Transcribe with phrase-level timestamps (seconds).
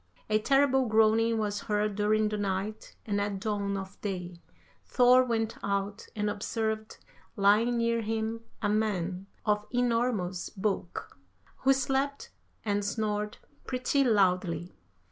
[0.31, 4.41] A terrible groaning was heard during the night, and at dawn of day,
[4.83, 6.97] Thor went out and observed
[7.35, 11.15] lying near him a man of enormous bulk,
[11.57, 12.31] who slept
[12.65, 13.37] and snored
[13.67, 14.73] pretty loudly.